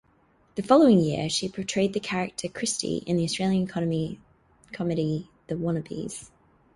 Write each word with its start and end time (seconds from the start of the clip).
The 0.55 0.63
following 0.63 0.97
year, 0.99 1.29
she 1.29 1.47
portrayed 1.47 1.93
the 1.93 1.99
character 1.99 2.47
Kristy 2.47 3.03
in 3.03 3.17
the 3.17 3.23
Australian 3.23 3.67
comedy 3.67 4.19
"The 5.45 5.53
Wannabes". 5.53 6.31